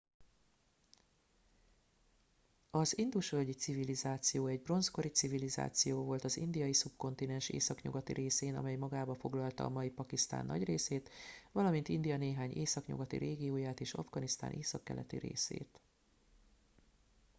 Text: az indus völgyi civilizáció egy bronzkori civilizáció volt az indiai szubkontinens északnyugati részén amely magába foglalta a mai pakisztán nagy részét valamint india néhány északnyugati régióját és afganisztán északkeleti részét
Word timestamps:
az 2.71 2.97
indus 2.97 3.29
völgyi 3.29 3.51
civilizáció 3.53 4.47
egy 4.47 4.61
bronzkori 4.61 5.07
civilizáció 5.07 6.03
volt 6.03 6.23
az 6.23 6.37
indiai 6.37 6.73
szubkontinens 6.73 7.49
északnyugati 7.49 8.13
részén 8.13 8.55
amely 8.55 8.75
magába 8.75 9.15
foglalta 9.15 9.63
a 9.63 9.69
mai 9.69 9.89
pakisztán 9.89 10.45
nagy 10.45 10.63
részét 10.63 11.09
valamint 11.51 11.87
india 11.87 12.17
néhány 12.17 12.51
északnyugati 12.51 13.17
régióját 13.17 13.79
és 13.79 13.93
afganisztán 13.93 14.51
északkeleti 14.51 15.17
részét 15.17 15.79